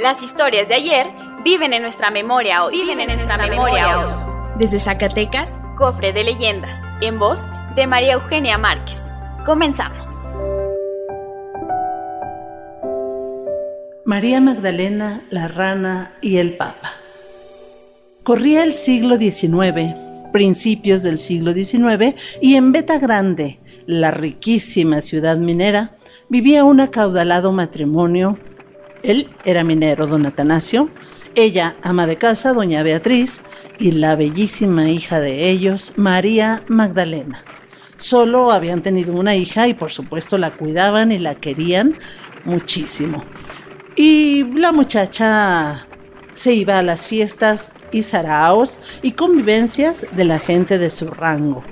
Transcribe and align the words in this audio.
Las 0.00 0.22
historias 0.22 0.66
de 0.66 0.76
ayer 0.76 1.08
viven 1.44 1.74
en 1.74 1.82
nuestra 1.82 2.10
memoria 2.10 2.64
hoy. 2.64 2.72
Viven 2.72 3.00
en 3.00 3.08
nuestra 3.08 3.36
memoria 3.36 3.98
hoy. 4.00 4.10
Desde 4.58 4.80
Zacatecas, 4.80 5.60
Cofre 5.76 6.14
de 6.14 6.24
Leyendas, 6.24 6.78
en 7.02 7.18
voz 7.18 7.42
de 7.76 7.86
María 7.86 8.14
Eugenia 8.14 8.56
Márquez. 8.56 8.98
Comenzamos. 9.44 10.08
María 14.06 14.40
Magdalena, 14.40 15.20
la 15.28 15.48
rana 15.48 16.14
y 16.22 16.38
el 16.38 16.56
papa. 16.56 16.94
Corría 18.22 18.64
el 18.64 18.72
siglo 18.72 19.18
XIX, 19.18 19.96
principios 20.32 21.02
del 21.02 21.18
siglo 21.18 21.52
XIX, 21.52 22.14
y 22.40 22.54
en 22.54 22.72
Beta 22.72 22.98
Grande, 22.98 23.60
la 23.84 24.12
riquísima 24.12 25.02
ciudad 25.02 25.36
minera, 25.36 25.90
vivía 26.30 26.64
un 26.64 26.80
acaudalado 26.80 27.52
matrimonio. 27.52 28.38
Él 29.02 29.28
era 29.44 29.64
minero, 29.64 30.06
don 30.06 30.26
Atanasio, 30.26 30.90
ella 31.34 31.76
ama 31.82 32.06
de 32.06 32.16
casa, 32.16 32.52
doña 32.52 32.82
Beatriz, 32.82 33.42
y 33.78 33.92
la 33.92 34.16
bellísima 34.16 34.90
hija 34.90 35.20
de 35.20 35.48
ellos, 35.48 35.94
María 35.96 36.64
Magdalena. 36.68 37.44
Solo 37.96 38.50
habían 38.50 38.82
tenido 38.82 39.12
una 39.12 39.36
hija 39.36 39.68
y 39.68 39.74
por 39.74 39.92
supuesto 39.92 40.38
la 40.38 40.56
cuidaban 40.56 41.12
y 41.12 41.18
la 41.18 41.34
querían 41.34 41.98
muchísimo. 42.44 43.24
Y 43.96 44.44
la 44.54 44.72
muchacha 44.72 45.86
se 46.32 46.54
iba 46.54 46.78
a 46.78 46.82
las 46.82 47.06
fiestas 47.06 47.72
y 47.92 48.02
saraos 48.02 48.80
y 49.02 49.12
convivencias 49.12 50.06
de 50.12 50.24
la 50.24 50.38
gente 50.38 50.78
de 50.78 50.90
su 50.90 51.10
rango. 51.10 51.62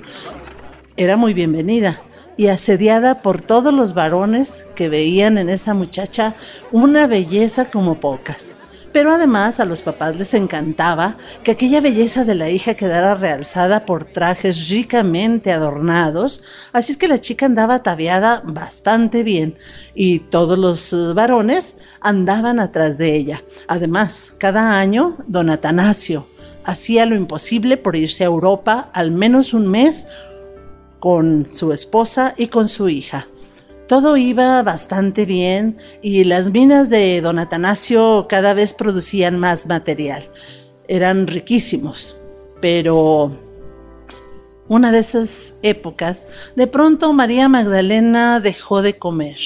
Era 0.95 1.17
muy 1.17 1.33
bienvenida 1.33 2.01
y 2.39 2.47
asediada 2.47 3.21
por 3.21 3.41
todos 3.41 3.73
los 3.73 3.93
varones 3.93 4.65
que 4.73 4.87
veían 4.87 5.37
en 5.37 5.49
esa 5.49 5.73
muchacha 5.73 6.35
una 6.71 7.05
belleza 7.05 7.65
como 7.65 7.99
pocas. 7.99 8.55
Pero 8.93 9.11
además 9.11 9.59
a 9.59 9.65
los 9.65 9.81
papás 9.81 10.15
les 10.15 10.33
encantaba 10.33 11.17
que 11.43 11.51
aquella 11.51 11.81
belleza 11.81 12.23
de 12.23 12.35
la 12.35 12.49
hija 12.49 12.75
quedara 12.75 13.13
realzada 13.15 13.85
por 13.85 14.05
trajes 14.05 14.69
ricamente 14.69 15.51
adornados, 15.51 16.41
así 16.71 16.93
es 16.93 16.97
que 16.97 17.09
la 17.09 17.19
chica 17.19 17.45
andaba 17.45 17.75
ataviada 17.75 18.41
bastante 18.45 19.23
bien 19.23 19.57
y 19.93 20.19
todos 20.19 20.57
los 20.57 20.93
eh, 20.93 21.11
varones 21.13 21.79
andaban 21.99 22.61
atrás 22.61 22.97
de 22.97 23.17
ella. 23.17 23.43
Además, 23.67 24.33
cada 24.39 24.79
año 24.79 25.17
don 25.27 25.49
Atanasio 25.49 26.25
hacía 26.63 27.05
lo 27.05 27.15
imposible 27.15 27.77
por 27.77 27.95
irse 27.95 28.23
a 28.23 28.27
Europa 28.27 28.89
al 28.93 29.11
menos 29.11 29.53
un 29.53 29.67
mes 29.67 30.07
con 30.99 31.47
su 31.51 31.73
esposa 31.73 32.33
y 32.37 32.47
con 32.47 32.67
su 32.67 32.89
hija. 32.89 33.27
Todo 33.87 34.17
iba 34.17 34.61
bastante 34.61 35.25
bien 35.25 35.77
y 36.01 36.23
las 36.23 36.51
minas 36.51 36.89
de 36.89 37.21
don 37.21 37.39
Atanasio 37.39 38.27
cada 38.29 38.53
vez 38.53 38.73
producían 38.73 39.39
más 39.39 39.65
material. 39.65 40.29
Eran 40.87 41.25
riquísimos, 41.27 42.17
pero 42.61 43.31
una 44.67 44.91
de 44.91 44.99
esas 44.99 45.55
épocas, 45.63 46.27
de 46.55 46.67
pronto 46.67 47.11
María 47.13 47.49
Magdalena 47.49 48.39
dejó 48.39 48.83
de 48.83 48.97
comer. 48.97 49.39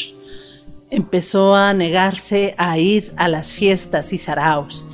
Empezó 0.89 1.55
a 1.55 1.73
negarse 1.73 2.53
a 2.57 2.77
ir 2.77 3.13
a 3.15 3.29
las 3.29 3.53
fiestas 3.53 4.11
y 4.11 4.17
saraos. 4.17 4.85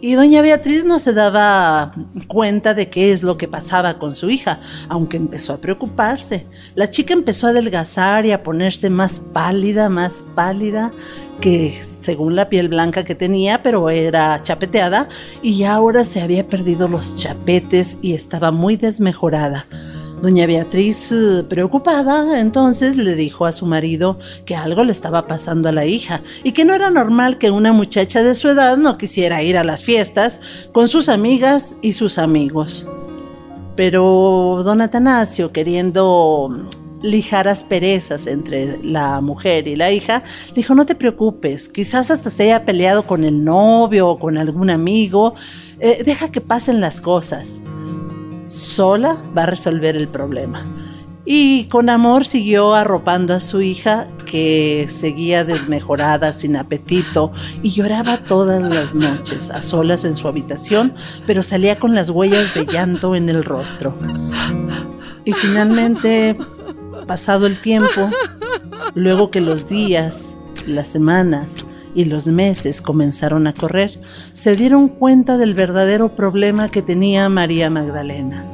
Y 0.00 0.14
doña 0.14 0.42
Beatriz 0.42 0.84
no 0.84 1.00
se 1.00 1.12
daba 1.12 1.92
cuenta 2.28 2.72
de 2.72 2.88
qué 2.88 3.10
es 3.10 3.24
lo 3.24 3.36
que 3.36 3.48
pasaba 3.48 3.98
con 3.98 4.14
su 4.14 4.30
hija, 4.30 4.60
aunque 4.88 5.16
empezó 5.16 5.52
a 5.52 5.58
preocuparse. 5.58 6.46
La 6.76 6.88
chica 6.88 7.14
empezó 7.14 7.48
a 7.48 7.50
adelgazar 7.50 8.24
y 8.24 8.30
a 8.30 8.44
ponerse 8.44 8.90
más 8.90 9.18
pálida, 9.18 9.88
más 9.88 10.24
pálida, 10.36 10.92
que 11.40 11.76
según 11.98 12.36
la 12.36 12.48
piel 12.48 12.68
blanca 12.68 13.04
que 13.04 13.16
tenía, 13.16 13.62
pero 13.64 13.90
era 13.90 14.40
chapeteada, 14.42 15.08
y 15.42 15.58
ya 15.58 15.74
ahora 15.74 16.04
se 16.04 16.20
había 16.20 16.46
perdido 16.46 16.86
los 16.86 17.16
chapetes 17.16 17.98
y 18.00 18.14
estaba 18.14 18.52
muy 18.52 18.76
desmejorada. 18.76 19.66
Doña 20.22 20.46
Beatriz, 20.46 21.12
eh, 21.12 21.44
preocupada, 21.48 22.40
entonces 22.40 22.96
le 22.96 23.14
dijo 23.14 23.46
a 23.46 23.52
su 23.52 23.66
marido 23.66 24.18
que 24.44 24.56
algo 24.56 24.82
le 24.82 24.90
estaba 24.90 25.28
pasando 25.28 25.68
a 25.68 25.72
la 25.72 25.86
hija 25.86 26.22
y 26.42 26.52
que 26.52 26.64
no 26.64 26.74
era 26.74 26.90
normal 26.90 27.38
que 27.38 27.52
una 27.52 27.72
muchacha 27.72 28.24
de 28.24 28.34
su 28.34 28.48
edad 28.48 28.76
no 28.78 28.98
quisiera 28.98 29.42
ir 29.44 29.56
a 29.56 29.62
las 29.62 29.84
fiestas 29.84 30.40
con 30.72 30.88
sus 30.88 31.08
amigas 31.08 31.76
y 31.82 31.92
sus 31.92 32.18
amigos. 32.18 32.88
Pero 33.76 34.62
don 34.64 34.80
Atanasio, 34.80 35.52
queriendo 35.52 36.66
lijar 37.00 37.46
asperezas 37.46 38.26
entre 38.26 38.82
la 38.82 39.20
mujer 39.20 39.68
y 39.68 39.76
la 39.76 39.92
hija, 39.92 40.24
dijo, 40.52 40.74
no 40.74 40.84
te 40.84 40.96
preocupes, 40.96 41.68
quizás 41.68 42.10
hasta 42.10 42.28
se 42.30 42.44
haya 42.44 42.64
peleado 42.64 43.06
con 43.06 43.22
el 43.22 43.44
novio 43.44 44.08
o 44.08 44.18
con 44.18 44.36
algún 44.36 44.68
amigo, 44.68 45.34
eh, 45.78 46.02
deja 46.04 46.32
que 46.32 46.40
pasen 46.40 46.80
las 46.80 47.00
cosas 47.00 47.60
sola 48.48 49.22
va 49.36 49.44
a 49.44 49.46
resolver 49.46 49.96
el 49.96 50.08
problema. 50.08 50.66
Y 51.30 51.64
con 51.64 51.90
amor 51.90 52.24
siguió 52.24 52.74
arropando 52.74 53.34
a 53.34 53.40
su 53.40 53.60
hija, 53.60 54.08
que 54.24 54.86
seguía 54.88 55.44
desmejorada, 55.44 56.32
sin 56.32 56.56
apetito, 56.56 57.32
y 57.62 57.72
lloraba 57.72 58.16
todas 58.18 58.62
las 58.62 58.94
noches, 58.94 59.50
a 59.50 59.62
solas 59.62 60.04
en 60.04 60.16
su 60.16 60.26
habitación, 60.26 60.94
pero 61.26 61.42
salía 61.42 61.78
con 61.78 61.94
las 61.94 62.08
huellas 62.08 62.54
de 62.54 62.64
llanto 62.64 63.14
en 63.14 63.28
el 63.28 63.44
rostro. 63.44 63.94
Y 65.26 65.32
finalmente, 65.32 66.34
pasado 67.06 67.46
el 67.46 67.60
tiempo, 67.60 68.08
luego 68.94 69.30
que 69.30 69.42
los 69.42 69.68
días, 69.68 70.34
las 70.66 70.88
semanas, 70.88 71.62
y 71.98 72.04
los 72.04 72.28
meses 72.28 72.80
comenzaron 72.80 73.48
a 73.48 73.54
correr, 73.54 74.00
se 74.32 74.54
dieron 74.54 74.88
cuenta 74.88 75.36
del 75.36 75.56
verdadero 75.56 76.10
problema 76.10 76.70
que 76.70 76.80
tenía 76.80 77.28
María 77.28 77.70
Magdalena. 77.70 78.48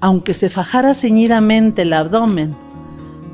Aunque 0.00 0.34
se 0.34 0.50
fajara 0.50 0.94
ceñidamente 0.94 1.82
el 1.82 1.92
abdomen, 1.92 2.54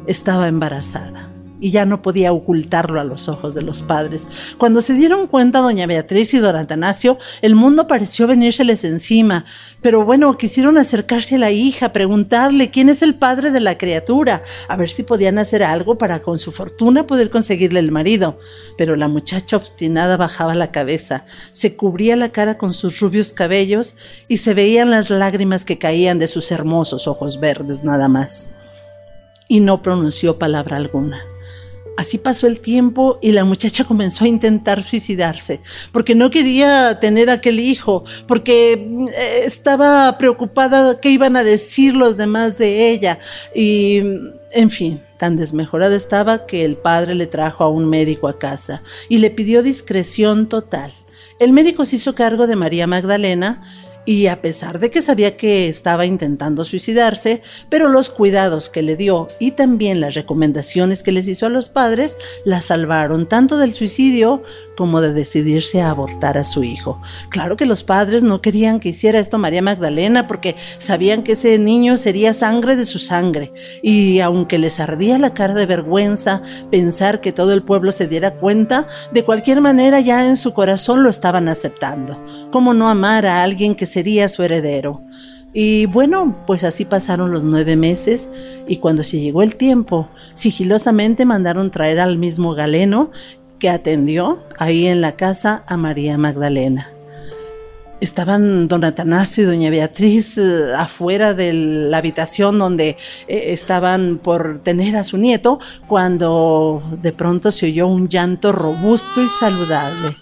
estaba 0.07 0.49
embarazada 0.49 1.36
y 1.61 1.71
ya 1.71 1.85
no 1.87 2.03
podía 2.03 2.33
ocultarlo 2.33 3.01
a 3.01 3.05
los 3.05 3.29
ojos 3.29 3.55
de 3.55 3.63
los 3.63 3.83
padres. 3.83 4.29
Cuando 4.59 4.81
se 4.81 4.95
dieron 4.95 5.27
cuenta 5.27 5.61
doña 5.61 5.87
Beatriz 5.87 6.35
y 6.35 6.39
don 6.39 6.57
Atanasio, 6.57 7.19
el 7.43 7.55
mundo 7.55 7.87
pareció 7.87 8.27
venírseles 8.27 8.85
encima. 8.85 9.45
Pero 9.81 10.05
bueno, 10.05 10.37
quisieron 10.37 10.79
acercarse 10.79 11.37
a 11.37 11.39
la 11.39 11.51
hija, 11.51 11.93
preguntarle 11.93 12.71
quién 12.71 12.89
es 12.89 13.03
el 13.03 13.15
padre 13.15 13.51
de 13.51 13.61
la 13.61 13.79
criatura, 13.79 14.43
a 14.69 14.77
ver 14.77 14.91
si 14.91 15.03
podían 15.03 15.39
hacer 15.39 15.63
algo 15.63 15.99
para 15.99 16.21
con 16.21 16.39
su 16.39 16.53
fortuna 16.53 17.07
poder 17.07 17.31
conseguirle 17.31 17.81
el 17.81 17.93
marido. 17.93 18.39
Pero 18.77 18.97
la 18.97 19.09
muchacha 19.09 19.57
obstinada 19.57 20.17
bajaba 20.17 20.55
la 20.55 20.73
cabeza, 20.73 21.25
se 21.53 21.77
cubría 21.77 22.17
la 22.17 22.31
cara 22.31 22.59
con 22.59 22.75
sus 22.75 23.01
rubios 23.01 23.33
cabellos 23.33 23.95
y 24.29 24.39
se 24.39 24.55
veían 24.55 24.91
las 24.91 25.11
lágrimas 25.11 25.65
que 25.65 25.79
caían 25.79 26.19
de 26.19 26.29
sus 26.29 26.51
hermosos 26.51 27.07
ojos 27.09 27.41
verdes 27.41 27.85
nada 27.85 28.09
más. 28.09 28.55
Y 29.49 29.61
no 29.61 29.83
pronunció 29.83 30.39
palabra 30.39 30.77
alguna. 30.77 31.36
Así 31.97 32.19
pasó 32.19 32.47
el 32.47 32.61
tiempo 32.61 33.19
y 33.23 33.33
la 33.33 33.45
muchacha 33.45 33.85
comenzó 33.89 34.25
a 34.25 34.29
intentar 34.29 34.83
suicidarse, 34.83 35.61
porque 35.93 36.15
no 36.15 36.31
quería 36.31 37.01
tener 37.01 37.31
aquel 37.31 37.59
hijo, 37.61 38.05
porque 38.29 38.73
eh, 38.73 39.43
estaba 39.45 40.19
preocupada 40.19 41.01
qué 41.01 41.11
iban 41.11 41.37
a 41.37 41.45
decir 41.45 41.95
los 41.95 42.17
demás 42.17 42.59
de 42.59 42.91
ella. 42.91 43.19
Y, 43.55 44.03
en 44.53 44.71
fin, 44.71 45.01
tan 45.19 45.37
desmejorada 45.37 45.97
estaba 45.97 46.47
que 46.47 46.65
el 46.65 46.77
padre 46.77 47.15
le 47.15 47.27
trajo 47.27 47.65
a 47.65 47.69
un 47.69 47.89
médico 47.89 48.29
a 48.29 48.39
casa 48.39 48.83
y 49.09 49.19
le 49.19 49.31
pidió 49.31 49.63
discreción 49.63 50.49
total. 50.49 50.93
El 51.39 51.53
médico 51.53 51.85
se 51.85 51.97
hizo 51.97 52.15
cargo 52.15 52.47
de 52.47 52.57
María 52.57 52.87
Magdalena 52.87 53.63
y 54.07 54.29
a 54.29 54.41
pesar 54.41 54.79
de 54.79 54.91
que 54.91 55.03
sabía 55.03 55.37
que 55.37 55.69
estaba 55.69 56.07
intentando 56.07 56.65
suicidarse, 56.65 57.43
pero 57.69 57.89
los 57.89 58.09
cuidados 58.09 58.71
que 58.71 58.83
le 58.83 58.97
dio 58.97 59.29
y 59.41 59.51
también 59.51 60.01
las 60.01 60.15
recomendaciones 60.15 61.03
que 61.03 61.13
les 61.13 61.29
hizo 61.29 61.45
a 61.45 61.51
los 61.51 61.69
padres 61.69 62.17
la 62.45 62.61
salvaron 62.61 63.29
tanto 63.29 63.59
del 63.59 63.75
suicidio 63.75 64.45
como 64.77 65.01
de 65.01 65.13
decidirse 65.13 65.81
a 65.81 65.91
abortar 65.91 66.39
a 66.39 66.45
su 66.45 66.63
hijo. 66.63 67.01
Claro 67.31 67.57
que 67.57 67.67
los 67.67 67.83
padres 67.83 68.23
no 68.23 68.41
querían 68.41 68.79
que 68.79 68.91
hiciera 68.91 69.19
esto 69.19 69.39
María 69.39 69.63
Magdalena 69.63 70.29
porque 70.29 70.55
sabían 70.79 71.25
que 71.25 71.33
ese 71.33 71.59
niño 71.59 71.97
sería 71.97 72.33
sangre 72.33 72.77
de 72.77 72.85
su 72.85 72.99
sangre 72.99 73.53
y 73.83 74.21
aunque 74.21 74.59
les 74.59 74.79
ardía 74.79 75.19
la 75.19 75.35
cara 75.35 75.55
de 75.55 75.67
vergüenza 75.67 76.43
pensar 76.71 77.21
que 77.21 77.33
todo 77.33 77.53
el 77.53 77.65
pueblo 77.65 77.91
se 77.91 78.07
diera 78.07 78.37
cuenta, 78.37 78.87
de 79.13 79.25
cualquier 79.25 79.61
manera 79.61 79.99
ya 79.99 80.27
en 80.27 80.37
su 80.37 80.55
corazón 80.55 81.03
lo 81.03 81.11
estaban 81.11 81.49
aceptando. 81.49 82.23
¿Cómo 82.53 82.73
no 82.73 82.89
amar 82.89 83.27
a 83.27 83.43
alguien 83.43 83.75
que 83.75 83.87
sería 83.97 84.29
su 84.29 84.43
heredero? 84.43 85.01
Y 85.55 85.87
bueno, 85.87 86.37
pues 86.47 86.65
así 86.65 86.85
pasaron 86.85 87.33
los 87.33 87.45
nueve 87.45 87.77
meses 87.77 88.29
y 88.69 88.77
cuando 88.77 89.03
se 89.03 89.19
llegó 89.19 89.43
el 89.43 89.57
tiempo, 89.57 90.11
sigilosamente 90.35 91.25
mandaron 91.25 91.71
traer 91.71 91.99
al 91.99 92.19
mismo 92.19 92.55
Galeno 92.55 93.11
que 93.59 93.71
atendió 93.71 94.39
ahí 94.59 94.87
en 94.87 95.01
la 95.01 95.13
casa 95.13 95.65
a 95.67 95.79
María 95.79 96.19
Magdalena. 96.19 96.91
Estaban 98.03 98.69
don 98.69 98.85
Atanasio 98.85 99.45
y 99.45 99.47
doña 99.47 99.71
Beatriz 99.71 100.37
eh, 100.37 100.75
afuera 100.77 101.33
de 101.33 101.55
la 101.55 101.97
habitación 101.97 102.59
donde 102.59 102.99
eh, 103.27 103.45
estaban 103.55 104.21
por 104.23 104.61
tener 104.63 104.95
a 104.97 105.05
su 105.05 105.17
nieto 105.17 105.59
cuando 105.87 106.83
de 107.01 107.13
pronto 107.13 107.51
se 107.51 107.65
oyó 107.65 107.87
un 107.87 108.11
llanto 108.11 108.53
robusto 108.53 109.23
y 109.23 109.31
saludable. 109.31 110.19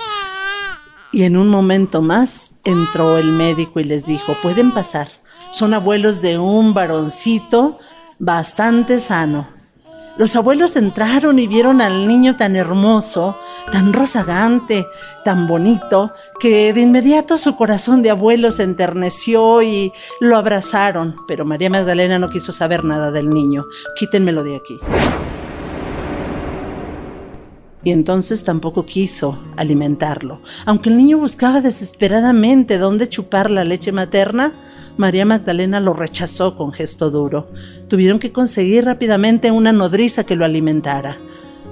Y 1.14 1.22
en 1.22 1.36
un 1.36 1.46
momento 1.46 2.02
más 2.02 2.56
entró 2.64 3.18
el 3.18 3.30
médico 3.30 3.78
y 3.78 3.84
les 3.84 4.04
dijo, 4.04 4.36
pueden 4.42 4.74
pasar, 4.74 5.06
son 5.52 5.72
abuelos 5.72 6.20
de 6.22 6.38
un 6.38 6.74
varoncito 6.74 7.78
bastante 8.18 8.98
sano. 8.98 9.46
Los 10.16 10.34
abuelos 10.34 10.74
entraron 10.74 11.38
y 11.38 11.46
vieron 11.46 11.80
al 11.80 12.08
niño 12.08 12.36
tan 12.36 12.56
hermoso, 12.56 13.38
tan 13.70 13.92
rozagante, 13.92 14.86
tan 15.24 15.46
bonito, 15.46 16.10
que 16.40 16.72
de 16.72 16.80
inmediato 16.80 17.38
su 17.38 17.54
corazón 17.54 18.02
de 18.02 18.10
abuelo 18.10 18.50
se 18.50 18.64
enterneció 18.64 19.62
y 19.62 19.92
lo 20.18 20.36
abrazaron. 20.36 21.14
Pero 21.28 21.44
María 21.44 21.70
Magdalena 21.70 22.18
no 22.18 22.28
quiso 22.28 22.50
saber 22.50 22.82
nada 22.82 23.12
del 23.12 23.30
niño. 23.30 23.66
Quítenmelo 23.94 24.42
de 24.42 24.56
aquí. 24.56 24.80
Y 27.84 27.92
entonces 27.92 28.44
tampoco 28.44 28.86
quiso 28.86 29.38
alimentarlo. 29.56 30.40
Aunque 30.64 30.88
el 30.88 30.96
niño 30.96 31.18
buscaba 31.18 31.60
desesperadamente 31.60 32.78
dónde 32.78 33.08
chupar 33.08 33.50
la 33.50 33.64
leche 33.64 33.92
materna, 33.92 34.54
María 34.96 35.26
Magdalena 35.26 35.80
lo 35.80 35.92
rechazó 35.92 36.56
con 36.56 36.72
gesto 36.72 37.10
duro. 37.10 37.48
Tuvieron 37.88 38.18
que 38.18 38.32
conseguir 38.32 38.84
rápidamente 38.84 39.50
una 39.50 39.72
nodriza 39.72 40.24
que 40.24 40.36
lo 40.36 40.44
alimentara. 40.44 41.18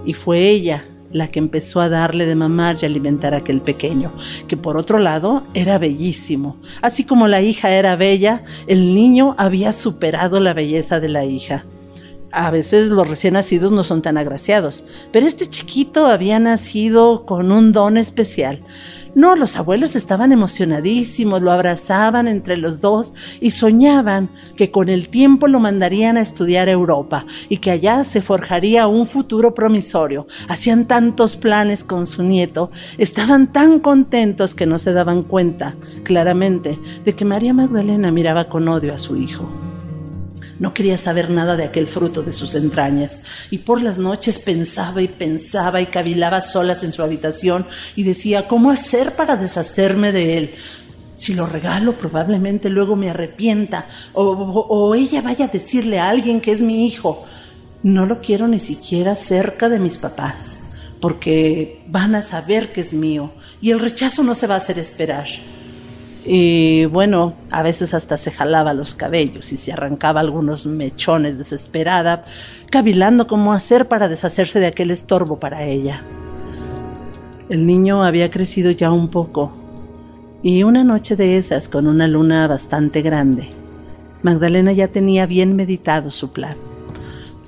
Y 0.05 0.13
fue 0.13 0.51
ella 0.51 0.85
la 1.13 1.29
que 1.29 1.39
empezó 1.39 1.81
a 1.81 1.89
darle 1.89 2.27
de 2.27 2.35
mamar 2.35 2.77
y 2.81 2.87
alimentar 2.87 3.35
a 3.35 3.39
aquel 3.39 3.61
pequeño, 3.61 4.13
que 4.49 4.57
por 4.57 4.77
otro 4.77 4.99
lado 4.99 5.45
era 5.55 5.79
bellísimo. 5.79 6.57
Así 6.81 7.05
como 7.05 7.29
la 7.29 7.43
hija 7.43 7.71
era 7.71 7.97
bella, 7.97 8.45
el 8.67 8.95
niño 8.95 9.35
había 9.39 9.73
superado 9.73 10.41
la 10.41 10.55
belleza 10.55 11.01
de 11.01 11.09
la 11.09 11.25
hija. 11.25 11.65
A 12.33 12.51
veces 12.51 12.89
los 12.89 13.07
recién 13.07 13.35
nacidos 13.35 13.73
no 13.73 13.85
son 13.85 14.01
tan 14.01 14.17
agraciados, 14.17 14.85
pero 15.13 15.27
este 15.27 15.47
chiquito 15.47 16.07
había 16.07 16.41
nacido 16.41 17.27
con 17.27 17.53
un 17.53 17.73
don 17.73 17.99
especial. 17.99 18.61
No, 19.15 19.37
los 19.37 19.59
abuelos 19.59 19.95
estaban 19.95 20.33
emocionadísimos, 20.33 21.43
lo 21.43 21.53
abrazaban 21.53 22.29
entre 22.29 22.57
los 22.57 22.81
dos 22.81 23.13
y 23.43 23.51
soñaban 23.51 24.31
que 24.57 24.71
con 24.71 24.89
el 24.89 25.11
tiempo 25.11 25.47
lo 25.47 25.61
mandarían 25.61 26.17
a 26.17 26.23
estudiar 26.23 26.69
a 26.69 26.73
Europa 26.73 27.27
y 27.51 27.59
que 27.59 27.71
allá 27.71 28.05
se 28.05 28.23
forjaría 28.23 28.87
un 28.87 29.05
futuro 29.07 29.55
promisorio. 29.55 30.27
Hacían 30.49 30.87
tantos 30.87 31.37
planes 31.37 31.85
con 31.85 32.07
su 32.07 32.23
nieto, 32.23 32.71
estaban 32.97 33.53
tan 33.53 33.81
contentos 33.81 34.55
que 34.55 34.65
no 34.65 34.79
se 34.79 34.95
daban 34.95 35.23
cuenta 35.23 35.75
claramente 36.05 36.79
de 37.05 37.15
que 37.15 37.27
María 37.27 37.53
Magdalena 37.53 38.11
miraba 38.11 38.49
con 38.49 38.67
odio 38.69 38.95
a 38.95 38.99
su 38.99 39.17
hijo. 39.17 39.72
No 40.63 40.75
quería 40.75 40.97
saber 40.97 41.29
nada 41.29 41.57
de 41.57 41.65
aquel 41.65 41.89
fruto 41.89 42.23
de 42.23 42.31
sus 42.31 42.55
entrañas, 42.55 43.23
y 43.51 43.59
por 43.59 43.83
las 43.83 43.99
noches 43.99 44.39
pensaba 44.39 45.03
y 45.03 45.09
pensaba 45.09 45.81
y 45.81 45.87
cavilaba 45.87 46.41
solas 46.41 46.85
en 46.85 46.93
su 46.93 47.03
habitación 47.03 47.67
y 47.97 48.05
decía, 48.05 48.47
¿cómo 48.47 48.71
hacer 48.71 49.17
para 49.17 49.35
deshacerme 49.35 50.13
de 50.13 50.39
él? 50.39 50.55
Si 51.15 51.35
lo 51.35 51.47
regalo, 51.47 51.99
probablemente 51.99 52.71
luego 52.71 52.95
me 52.95 53.11
arrepienta, 53.11 53.89
o, 54.13 54.23
o, 54.23 54.95
ella 54.95 55.21
vaya 55.21 55.47
a 55.47 55.49
decirle 55.49 55.99
a 55.99 56.09
alguien 56.09 56.41
que 56.41 56.53
es 56.53 56.63
mi 56.63 56.87
hijo. 56.87 57.27
No 57.83 58.07
lo 58.07 58.21
quiero 58.21 58.47
ni 58.47 58.61
siquiera 58.61 59.17
cerca 59.17 59.69
de 59.69 59.81
mis 59.81 59.99
papás, 59.99 60.61
porque 61.01 61.83
van 61.89 62.15
a 62.15 62.23
saber 62.23 62.71
que 62.71 62.83
es 62.83 62.95
mío, 62.95 63.33
y 63.61 63.73
el 63.73 63.81
rechazo 63.81 64.23
no 64.23 64.37
se 64.37 64.47
va 64.47 64.55
a 64.55 64.59
hacer 64.59 64.79
esperar. 64.79 65.27
Y 66.25 66.85
bueno, 66.87 67.35
a 67.51 67.63
veces 67.63 67.95
hasta 67.95 68.17
se 68.17 68.31
jalaba 68.31 68.75
los 68.75 68.95
cabellos 68.95 69.53
y 69.53 69.57
se 69.57 69.73
arrancaba 69.73 70.21
algunos 70.21 70.67
mechones 70.67 71.39
desesperada, 71.39 72.25
cavilando 72.71 73.27
cómo 73.27 73.53
hacer 73.53 73.89
para 73.89 74.09
deshacerse 74.09 74.61
de 74.61 74.67
aquel 74.67 74.91
estorbo 74.91 75.41
para 75.41 75.65
ella. 75.65 76.03
El 77.49 77.67
niño 77.67 78.05
había 78.05 78.31
crecido 78.31 78.71
ya 78.71 78.93
un 78.93 79.09
poco, 79.09 79.53
y 80.45 80.63
una 80.63 80.85
noche 80.85 81.17
de 81.17 81.37
esas, 81.37 81.69
con 81.69 81.87
una 81.87 82.09
luna 82.09 82.47
bastante 82.47 83.03
grande, 83.03 83.49
Magdalena 84.23 84.73
ya 84.73 84.89
tenía 84.89 85.27
bien 85.27 85.57
meditado 85.57 86.11
su 86.11 86.33
plan. 86.33 86.57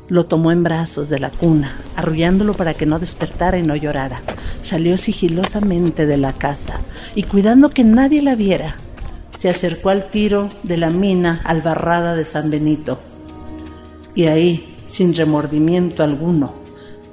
Lo 0.09 0.27
tomó 0.27 0.53
en 0.53 0.63
brazos 0.63 1.09
de 1.09 1.19
la 1.19 1.31
cuna, 1.31 1.79
arrullándolo 1.97 2.53
para 2.53 2.75
que 2.75 2.85
no 2.85 2.99
despertara 2.99 3.57
y 3.59 3.63
no 3.63 3.75
llorara. 3.75 4.21
Salió 4.61 4.99
sigilosamente 4.99 6.05
de 6.05 6.19
la 6.19 6.35
casa 6.35 6.81
y 7.15 7.23
cuidando 7.23 7.71
que 7.71 7.85
nadie 7.85 8.21
la 8.21 8.35
viera, 8.35 8.77
se 9.35 9.49
acercó 9.49 9.89
al 9.89 10.11
tiro 10.11 10.51
de 10.63 10.77
la 10.77 10.91
mina 10.91 11.41
albarrada 11.45 12.15
de 12.15 12.27
San 12.27 12.51
Benito. 12.51 12.99
Y 14.15 14.27
ahí, 14.27 14.77
sin 14.85 15.15
remordimiento 15.15 16.03
alguno, 16.03 16.55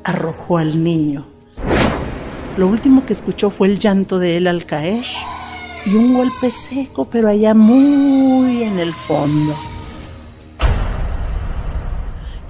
arrojó 0.04 0.58
al 0.58 0.84
niño. 0.84 1.26
Lo 2.58 2.68
último 2.68 3.06
que 3.06 3.14
escuchó 3.14 3.50
fue 3.50 3.70
el 3.70 3.80
llanto 3.80 4.20
de 4.20 4.36
él 4.36 4.48
al 4.48 4.66
caer 4.66 5.06
y 5.86 5.96
un 5.96 6.14
golpe 6.14 6.52
seco, 6.52 7.06
pero 7.06 7.30
allá 7.30 7.54
muy 7.54 8.64
en 8.64 8.80
el 8.80 8.94
fondo 8.94 9.56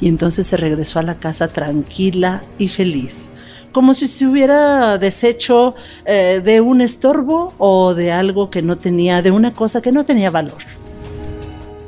y 0.01 0.07
entonces 0.07 0.47
se 0.47 0.57
regresó 0.57 0.99
a 0.99 1.03
la 1.03 1.19
casa 1.19 1.47
tranquila 1.47 2.43
y 2.57 2.67
feliz, 2.67 3.29
como 3.71 3.93
si 3.93 4.07
se 4.07 4.25
hubiera 4.25 4.97
deshecho 4.97 5.75
eh, 6.05 6.41
de 6.43 6.59
un 6.59 6.81
estorbo 6.81 7.53
o 7.59 7.93
de 7.93 8.11
algo 8.11 8.49
que 8.49 8.63
no 8.63 8.77
tenía, 8.77 9.21
de 9.21 9.31
una 9.31 9.53
cosa 9.53 9.81
que 9.81 9.91
no 9.91 10.03
tenía 10.03 10.31
valor. 10.31 10.63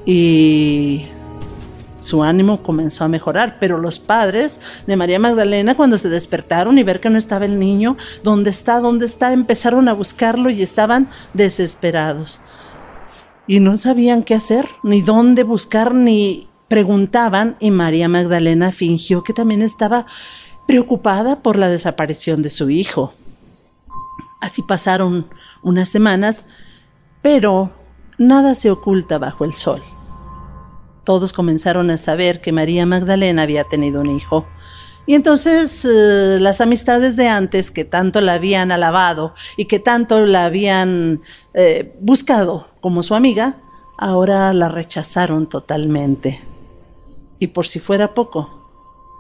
Y 0.06 1.06
su 2.00 2.24
ánimo 2.24 2.62
comenzó 2.62 3.04
a 3.04 3.08
mejorar, 3.08 3.58
pero 3.60 3.78
los 3.78 3.98
padres 3.98 4.60
de 4.86 4.96
María 4.96 5.20
Magdalena 5.20 5.76
cuando 5.76 5.98
se 5.98 6.10
despertaron 6.10 6.78
y 6.78 6.84
ver 6.84 7.00
que 7.00 7.10
no 7.10 7.18
estaba 7.18 7.46
el 7.46 7.60
niño, 7.60 7.98
¿dónde 8.24 8.52
está? 8.52 8.80
¿Dónde 8.80 9.06
está? 9.06 9.34
Empezaron 9.34 9.88
a 9.88 9.94
buscarlo 9.94 10.50
y 10.50 10.62
estaban 10.62 11.10
desesperados. 11.34 12.42
Y 13.48 13.60
no 13.60 13.78
sabían 13.78 14.24
qué 14.24 14.36
hacer, 14.36 14.68
ni 14.84 15.02
dónde 15.02 15.44
buscar, 15.44 15.96
ni 15.96 16.48
preguntaban 16.68 17.56
y 17.60 17.72
María 17.72 18.08
Magdalena 18.08 18.72
fingió 18.72 19.24
que 19.24 19.34
también 19.34 19.62
estaba 19.62 20.06
preocupada 20.68 21.42
por 21.42 21.58
la 21.58 21.70
desaparición 21.70 22.42
de 22.42 22.50
su 22.50 22.70
hijo. 22.70 23.14
Así 24.42 24.62
pasaron 24.62 25.28
unas 25.62 25.90
semanas, 25.90 26.46
pero 27.22 27.72
nada 28.18 28.56
se 28.56 28.72
oculta 28.72 29.18
bajo 29.18 29.46
el 29.46 29.54
sol. 29.54 29.82
Todos 31.04 31.34
comenzaron 31.34 31.90
a 31.90 31.98
saber 31.98 32.42
que 32.42 32.52
María 32.52 32.86
Magdalena 32.86 33.44
había 33.44 33.66
tenido 33.66 34.02
un 34.02 34.10
hijo. 34.10 34.46
Y 35.06 35.16
entonces 35.16 35.84
eh, 35.84 36.38
las 36.40 36.62
amistades 36.62 37.18
de 37.18 37.28
antes 37.28 37.72
que 37.72 37.84
tanto 37.84 38.22
la 38.22 38.34
habían 38.34 38.72
alabado 38.72 39.34
y 39.58 39.66
que 39.66 39.80
tanto 39.80 40.26
la 40.26 40.46
habían 40.46 41.22
eh, 41.54 41.94
buscado 42.00 42.68
como 42.80 43.04
su 43.04 43.16
amiga, 43.16 43.58
ahora 43.98 44.54
la 44.54 44.70
rechazaron 44.70 45.48
totalmente. 45.48 46.53
Y 47.44 47.48
por 47.48 47.68
si 47.68 47.82
fuera 47.82 48.14
poco, 48.14 48.50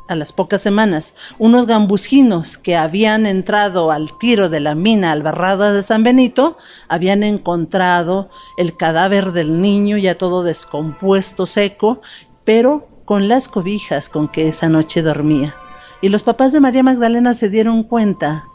a 0.07 0.15
las 0.15 0.31
pocas 0.31 0.61
semanas, 0.61 1.13
unos 1.39 1.67
gambusinos 1.67 2.57
que 2.57 2.77
habían 2.77 3.25
entrado 3.25 3.91
al 3.91 4.17
tiro 4.17 4.47
de 4.47 4.61
la 4.61 4.75
mina 4.75 5.11
albarrada 5.11 5.73
de 5.73 5.83
San 5.83 6.03
Benito 6.03 6.57
habían 6.87 7.23
encontrado 7.23 8.29
el 8.55 8.77
cadáver 8.77 9.33
del 9.33 9.59
niño 9.59 9.97
ya 9.97 10.17
todo 10.17 10.41
descompuesto, 10.41 11.45
seco, 11.45 12.01
pero 12.45 12.87
con 13.03 13.27
las 13.27 13.49
cobijas 13.49 14.07
con 14.07 14.29
que 14.29 14.47
esa 14.47 14.69
noche 14.69 15.01
dormía. 15.01 15.53
Y 16.01 16.07
los 16.07 16.23
papás 16.23 16.53
de 16.53 16.61
María 16.61 16.81
Magdalena 16.81 17.33
se 17.33 17.49
dieron 17.49 17.83
cuenta 17.83 18.45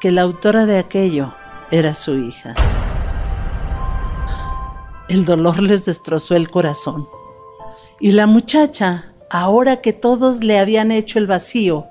que 0.00 0.10
la 0.10 0.22
autora 0.22 0.64
de 0.64 0.78
aquello 0.78 1.34
era 1.70 1.94
su 1.94 2.14
hija. 2.14 2.54
El 5.10 5.26
dolor 5.26 5.60
les 5.62 5.84
destrozó 5.84 6.34
el 6.34 6.50
corazón. 6.50 7.06
Y 8.00 8.12
la 8.12 8.28
muchacha, 8.28 9.06
ahora 9.30 9.80
que 9.80 9.92
todos 9.92 10.42
le 10.42 10.58
habían 10.58 10.92
hecho 10.92 11.18
el 11.18 11.26
vacío, 11.26 11.86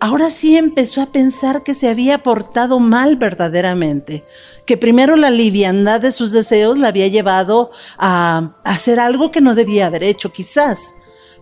ahora 0.00 0.30
sí 0.30 0.56
empezó 0.56 1.02
a 1.02 1.12
pensar 1.12 1.62
que 1.62 1.74
se 1.74 1.88
había 1.88 2.18
portado 2.18 2.78
mal 2.78 3.16
verdaderamente, 3.16 4.24
que 4.66 4.76
primero 4.76 5.16
la 5.16 5.30
liviandad 5.30 6.00
de 6.00 6.10
sus 6.10 6.32
deseos 6.32 6.78
la 6.78 6.88
había 6.88 7.08
llevado 7.08 7.70
a 7.98 8.54
hacer 8.64 8.98
algo 8.98 9.30
que 9.30 9.40
no 9.40 9.54
debía 9.54 9.86
haber 9.86 10.02
hecho 10.02 10.32
quizás. 10.32 10.94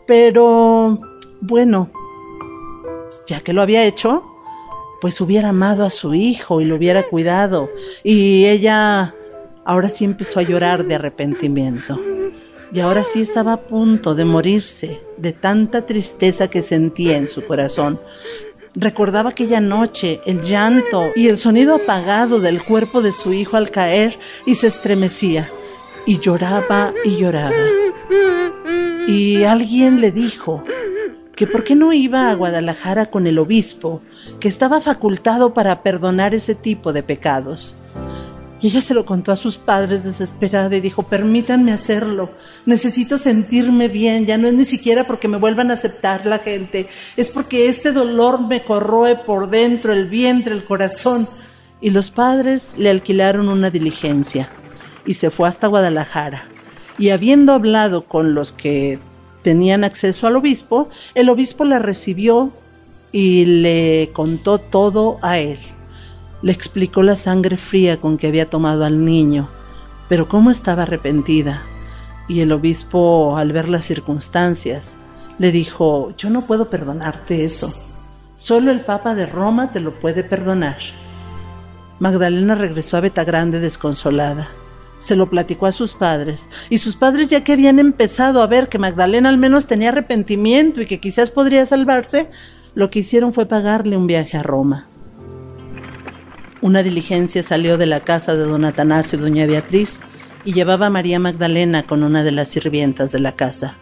Pero, 0.06 0.98
bueno, 1.40 1.90
ya 3.26 3.40
que 3.40 3.52
lo 3.52 3.62
había 3.62 3.84
hecho, 3.84 4.24
pues 5.00 5.20
hubiera 5.20 5.50
amado 5.50 5.84
a 5.84 5.90
su 5.90 6.14
hijo 6.14 6.60
y 6.60 6.64
lo 6.64 6.76
hubiera 6.76 7.06
cuidado. 7.06 7.70
Y 8.02 8.46
ella 8.46 9.14
ahora 9.64 9.88
sí 9.88 10.04
empezó 10.04 10.40
a 10.40 10.42
llorar 10.42 10.86
de 10.86 10.96
arrepentimiento. 10.96 12.00
Y 12.72 12.80
ahora 12.80 13.04
sí 13.04 13.20
estaba 13.20 13.54
a 13.54 13.60
punto 13.62 14.14
de 14.14 14.24
morirse 14.24 15.00
de 15.16 15.32
tanta 15.32 15.86
tristeza 15.86 16.48
que 16.48 16.62
sentía 16.62 17.16
en 17.16 17.26
su 17.26 17.44
corazón. 17.44 17.98
Recordaba 18.74 19.30
aquella 19.30 19.60
noche, 19.60 20.20
el 20.26 20.42
llanto 20.42 21.06
y 21.16 21.28
el 21.28 21.38
sonido 21.38 21.76
apagado 21.76 22.40
del 22.40 22.62
cuerpo 22.62 23.00
de 23.00 23.12
su 23.12 23.32
hijo 23.32 23.56
al 23.56 23.70
caer 23.70 24.18
y 24.46 24.54
se 24.54 24.66
estremecía. 24.66 25.48
Y 26.06 26.20
lloraba 26.20 26.92
y 27.04 27.16
lloraba. 27.16 27.56
Y 29.06 29.42
alguien 29.44 30.00
le 30.00 30.12
dijo 30.12 30.64
que 31.34 31.46
por 31.46 31.64
qué 31.64 31.74
no 31.74 31.92
iba 31.92 32.30
a 32.30 32.34
Guadalajara 32.34 33.06
con 33.06 33.26
el 33.26 33.38
obispo, 33.38 34.02
que 34.40 34.48
estaba 34.48 34.80
facultado 34.80 35.54
para 35.54 35.82
perdonar 35.82 36.34
ese 36.34 36.54
tipo 36.54 36.92
de 36.92 37.02
pecados. 37.02 37.78
Y 38.60 38.68
ella 38.68 38.80
se 38.80 38.94
lo 38.94 39.06
contó 39.06 39.30
a 39.30 39.36
sus 39.36 39.56
padres 39.56 40.02
desesperada 40.02 40.74
y 40.74 40.80
dijo, 40.80 41.04
permítanme 41.04 41.72
hacerlo, 41.72 42.30
necesito 42.66 43.16
sentirme 43.16 43.86
bien, 43.86 44.26
ya 44.26 44.36
no 44.36 44.48
es 44.48 44.54
ni 44.54 44.64
siquiera 44.64 45.04
porque 45.04 45.28
me 45.28 45.36
vuelvan 45.36 45.70
a 45.70 45.74
aceptar 45.74 46.26
la 46.26 46.40
gente, 46.40 46.88
es 47.16 47.30
porque 47.30 47.68
este 47.68 47.92
dolor 47.92 48.40
me 48.40 48.64
corroe 48.64 49.14
por 49.14 49.48
dentro, 49.48 49.92
el 49.92 50.06
vientre, 50.06 50.54
el 50.54 50.64
corazón. 50.64 51.28
Y 51.80 51.90
los 51.90 52.10
padres 52.10 52.74
le 52.76 52.90
alquilaron 52.90 53.48
una 53.48 53.70
diligencia 53.70 54.50
y 55.06 55.14
se 55.14 55.30
fue 55.30 55.48
hasta 55.48 55.68
Guadalajara. 55.68 56.48
Y 56.98 57.10
habiendo 57.10 57.52
hablado 57.52 58.06
con 58.06 58.34
los 58.34 58.52
que 58.52 58.98
tenían 59.42 59.84
acceso 59.84 60.26
al 60.26 60.34
obispo, 60.34 60.88
el 61.14 61.28
obispo 61.28 61.64
la 61.64 61.78
recibió 61.78 62.52
y 63.12 63.44
le 63.62 64.10
contó 64.12 64.58
todo 64.58 65.18
a 65.22 65.38
él. 65.38 65.58
Le 66.42 66.52
explicó 66.52 67.02
la 67.02 67.16
sangre 67.16 67.56
fría 67.56 68.00
con 68.00 68.16
que 68.16 68.28
había 68.28 68.48
tomado 68.48 68.84
al 68.84 69.04
niño, 69.04 69.48
pero 70.08 70.28
cómo 70.28 70.50
estaba 70.50 70.84
arrepentida. 70.84 71.62
Y 72.28 72.40
el 72.40 72.52
obispo, 72.52 73.36
al 73.36 73.52
ver 73.52 73.68
las 73.68 73.84
circunstancias, 73.84 74.96
le 75.38 75.50
dijo, 75.50 76.12
yo 76.16 76.30
no 76.30 76.46
puedo 76.46 76.70
perdonarte 76.70 77.44
eso. 77.44 77.72
Solo 78.36 78.70
el 78.70 78.80
Papa 78.80 79.14
de 79.14 79.26
Roma 79.26 79.72
te 79.72 79.80
lo 79.80 79.98
puede 79.98 80.22
perdonar. 80.22 80.76
Magdalena 81.98 82.54
regresó 82.54 82.96
a 82.96 83.00
Betagrande 83.00 83.58
desconsolada. 83.58 84.48
Se 84.98 85.16
lo 85.16 85.30
platicó 85.30 85.66
a 85.66 85.72
sus 85.72 85.94
padres, 85.94 86.48
y 86.70 86.78
sus 86.78 86.96
padres 86.96 87.28
ya 87.28 87.42
que 87.42 87.52
habían 87.52 87.78
empezado 87.78 88.42
a 88.42 88.46
ver 88.46 88.68
que 88.68 88.78
Magdalena 88.78 89.28
al 89.28 89.38
menos 89.38 89.66
tenía 89.66 89.88
arrepentimiento 89.88 90.80
y 90.80 90.86
que 90.86 91.00
quizás 91.00 91.30
podría 91.30 91.66
salvarse, 91.66 92.30
lo 92.74 92.90
que 92.90 93.00
hicieron 93.00 93.32
fue 93.32 93.46
pagarle 93.46 93.96
un 93.96 94.06
viaje 94.06 94.36
a 94.36 94.42
Roma. 94.42 94.86
Una 96.60 96.82
diligencia 96.82 97.42
salió 97.44 97.78
de 97.78 97.86
la 97.86 98.00
casa 98.00 98.34
de 98.34 98.42
don 98.42 98.64
Atanasio 98.64 99.18
y 99.18 99.22
doña 99.22 99.46
Beatriz 99.46 100.00
y 100.44 100.52
llevaba 100.52 100.86
a 100.86 100.90
María 100.90 101.20
Magdalena 101.20 101.84
con 101.84 102.02
una 102.02 102.24
de 102.24 102.32
las 102.32 102.48
sirvientas 102.48 103.12
de 103.12 103.20
la 103.20 103.32
casa. 103.32 103.74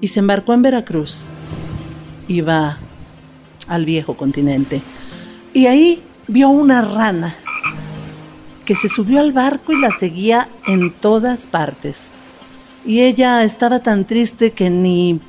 Y 0.00 0.08
se 0.08 0.20
embarcó 0.20 0.54
en 0.54 0.62
Veracruz. 0.62 1.24
Iba 2.28 2.78
al 3.66 3.84
viejo 3.84 4.16
continente. 4.16 4.80
Y 5.52 5.66
ahí 5.66 6.00
vio 6.28 6.48
una 6.48 6.82
rana 6.82 7.34
que 8.64 8.76
se 8.76 8.88
subió 8.88 9.18
al 9.18 9.32
barco 9.32 9.72
y 9.72 9.80
la 9.80 9.90
seguía 9.90 10.48
en 10.66 10.92
todas 10.92 11.46
partes. 11.46 12.10
Y 12.86 13.00
ella 13.00 13.42
estaba 13.42 13.80
tan 13.80 14.04
triste 14.04 14.52
que 14.52 14.70
ni 14.70 15.20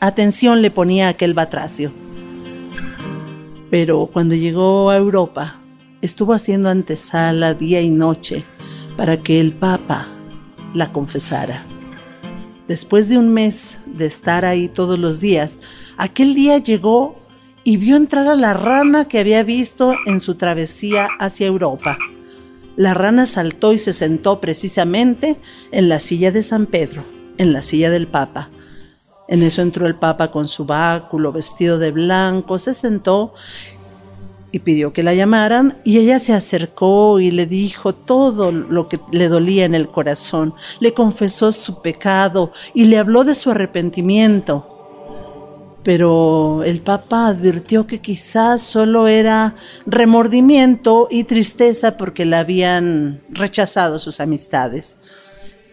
atención 0.00 0.60
le 0.60 0.70
ponía 0.70 1.06
a 1.06 1.10
aquel 1.10 1.32
batracio. 1.32 1.92
Pero 3.70 4.10
cuando 4.12 4.34
llegó 4.34 4.90
a 4.90 4.96
Europa, 4.96 5.61
estuvo 6.02 6.34
haciendo 6.34 6.68
antesala 6.68 7.54
día 7.54 7.80
y 7.80 7.90
noche 7.90 8.44
para 8.96 9.22
que 9.22 9.40
el 9.40 9.52
Papa 9.52 10.08
la 10.74 10.92
confesara. 10.92 11.64
Después 12.68 13.08
de 13.08 13.18
un 13.18 13.32
mes 13.32 13.78
de 13.86 14.06
estar 14.06 14.44
ahí 14.44 14.68
todos 14.68 14.98
los 14.98 15.20
días, 15.20 15.60
aquel 15.96 16.34
día 16.34 16.58
llegó 16.58 17.16
y 17.64 17.76
vio 17.76 17.96
entrar 17.96 18.26
a 18.26 18.34
la 18.34 18.54
rana 18.54 19.06
que 19.06 19.18
había 19.18 19.42
visto 19.42 19.94
en 20.06 20.20
su 20.20 20.34
travesía 20.34 21.08
hacia 21.18 21.46
Europa. 21.46 21.96
La 22.76 22.94
rana 22.94 23.26
saltó 23.26 23.72
y 23.72 23.78
se 23.78 23.92
sentó 23.92 24.40
precisamente 24.40 25.36
en 25.70 25.88
la 25.88 26.00
silla 26.00 26.32
de 26.32 26.42
San 26.42 26.66
Pedro, 26.66 27.04
en 27.38 27.52
la 27.52 27.62
silla 27.62 27.90
del 27.90 28.06
Papa. 28.06 28.50
En 29.28 29.42
eso 29.42 29.62
entró 29.62 29.86
el 29.86 29.94
Papa 29.94 30.30
con 30.32 30.48
su 30.48 30.64
báculo, 30.64 31.32
vestido 31.32 31.78
de 31.78 31.90
blanco, 31.90 32.58
se 32.58 32.74
sentó 32.74 33.34
y 34.52 34.58
pidió 34.58 34.92
que 34.92 35.02
la 35.02 35.14
llamaran 35.14 35.78
y 35.82 35.98
ella 35.98 36.20
se 36.20 36.34
acercó 36.34 37.18
y 37.18 37.30
le 37.30 37.46
dijo 37.46 37.94
todo 37.94 38.52
lo 38.52 38.86
que 38.86 39.00
le 39.10 39.28
dolía 39.28 39.64
en 39.64 39.74
el 39.74 39.88
corazón, 39.88 40.54
le 40.78 40.92
confesó 40.92 41.50
su 41.50 41.80
pecado 41.80 42.52
y 42.74 42.84
le 42.84 42.98
habló 42.98 43.24
de 43.24 43.34
su 43.34 43.50
arrepentimiento. 43.50 44.68
Pero 45.82 46.62
el 46.64 46.80
Papa 46.80 47.26
advirtió 47.26 47.88
que 47.88 48.00
quizás 48.00 48.62
solo 48.62 49.08
era 49.08 49.56
remordimiento 49.84 51.08
y 51.10 51.24
tristeza 51.24 51.96
porque 51.96 52.24
la 52.24 52.40
habían 52.40 53.22
rechazado 53.30 53.98
sus 53.98 54.20
amistades. 54.20 55.00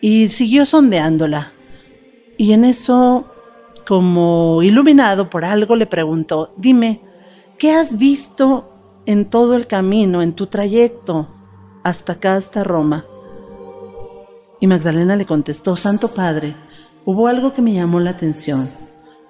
Y 0.01 0.29
siguió 0.29 0.65
sondeándola. 0.65 1.51
Y 2.37 2.53
en 2.53 2.65
eso, 2.65 3.31
como 3.85 4.63
iluminado 4.63 5.29
por 5.29 5.45
algo, 5.45 5.75
le 5.75 5.85
preguntó, 5.85 6.55
dime, 6.57 7.01
¿qué 7.59 7.73
has 7.73 7.97
visto 7.97 8.71
en 9.05 9.29
todo 9.29 9.55
el 9.55 9.67
camino, 9.67 10.21
en 10.23 10.33
tu 10.33 10.47
trayecto, 10.47 11.27
hasta 11.83 12.13
acá, 12.13 12.35
hasta 12.35 12.63
Roma? 12.63 13.05
Y 14.61 14.67
Magdalena 14.67 15.17
le 15.17 15.25
contestó, 15.25 15.75
Santo 15.75 16.07
Padre, 16.07 16.55
hubo 17.05 17.27
algo 17.27 17.53
que 17.53 17.61
me 17.61 17.73
llamó 17.73 17.99
la 17.99 18.11
atención. 18.11 18.69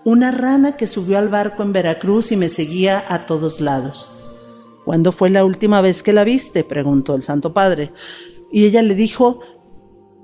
Una 0.05 0.31
rana 0.31 0.77
que 0.77 0.87
subió 0.87 1.17
al 1.17 1.27
barco 1.27 1.63
en 1.63 1.73
Veracruz 1.73 2.31
y 2.31 2.37
me 2.37 2.49
seguía 2.49 3.03
a 3.09 3.25
todos 3.25 3.59
lados. 3.59 4.11
¿Cuándo 4.85 5.11
fue 5.11 5.29
la 5.29 5.43
última 5.43 5.81
vez 5.81 6.03
que 6.03 6.13
la 6.13 6.23
viste? 6.23 6.63
preguntó 6.63 7.15
el 7.15 7.23
Santo 7.23 7.53
Padre. 7.53 7.91
Y 8.51 8.65
ella 8.65 8.81
le 8.81 8.95
dijo, 8.95 9.39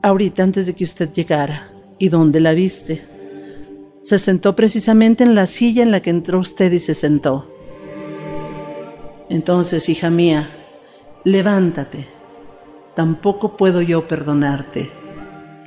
ahorita 0.01 0.43
antes 0.43 0.67
de 0.67 0.75
que 0.75 0.83
usted 0.83 1.12
llegara. 1.12 1.71
¿Y 1.97 2.09
dónde 2.09 2.39
la 2.39 2.53
viste? 2.53 3.05
Se 4.01 4.19
sentó 4.19 4.55
precisamente 4.55 5.24
en 5.24 5.35
la 5.35 5.45
silla 5.45 5.83
en 5.83 5.91
la 5.91 6.01
que 6.01 6.09
entró 6.12 6.39
usted 6.39 6.71
y 6.71 6.79
se 6.79 6.93
sentó. 6.93 7.54
Entonces, 9.29 9.89
hija 9.89 10.10
mía, 10.10 10.50
levántate. 11.24 12.08
Tampoco 12.96 13.58
puedo 13.58 13.82
yo 13.82 14.08
perdonarte. 14.08 14.91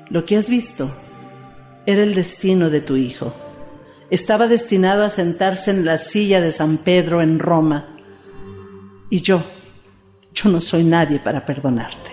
Lo 0.08 0.24
que 0.24 0.36
has 0.36 0.48
visto 0.48 0.90
era 1.86 2.02
el 2.02 2.14
destino 2.14 2.70
de 2.70 2.80
tu 2.80 2.96
hijo. 2.96 3.34
Estaba 4.10 4.46
destinado 4.46 5.04
a 5.04 5.10
sentarse 5.10 5.70
en 5.70 5.84
la 5.84 5.98
silla 5.98 6.40
de 6.40 6.52
San 6.52 6.78
Pedro 6.78 7.20
en 7.20 7.38
Roma. 7.38 7.96
Y 9.10 9.20
yo, 9.20 9.42
yo 10.32 10.48
no 10.50 10.60
soy 10.60 10.84
nadie 10.84 11.18
para 11.18 11.44
perdonarte. 11.44 12.10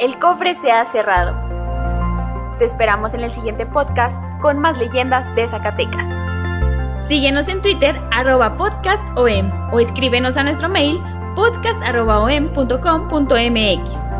El 0.00 0.18
cofre 0.18 0.56
se 0.56 0.72
ha 0.72 0.84
cerrado. 0.86 1.51
Te 2.58 2.64
esperamos 2.64 3.14
en 3.14 3.20
el 3.20 3.32
siguiente 3.32 3.66
podcast 3.66 4.16
con 4.40 4.58
más 4.58 4.78
leyendas 4.78 5.32
de 5.34 5.46
Zacatecas. 5.48 6.06
Síguenos 7.04 7.48
en 7.48 7.62
Twitter, 7.62 8.00
arroba 8.12 8.56
podcastom, 8.56 9.72
o 9.72 9.80
escríbenos 9.80 10.36
a 10.36 10.44
nuestro 10.44 10.68
mail 10.68 11.00
podcast.om.com.mx. 11.34 14.10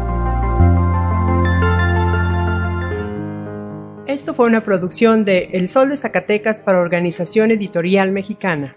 Esto 4.07 4.35
fue 4.35 4.47
una 4.47 4.63
producción 4.63 5.25
de 5.25 5.51
El 5.53 5.69
Sol 5.69 5.89
de 5.89 5.97
Zacatecas 5.97 6.61
para 6.61 6.81
Organización 6.81 7.51
Editorial 7.51 8.13
Mexicana. 8.13 8.77